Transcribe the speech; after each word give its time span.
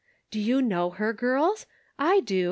"Do 0.31 0.39
you 0.39 0.63
know 0.63 0.89
her, 0.89 1.13
girls? 1.13 1.67
I 1.99 2.21
do. 2.21 2.39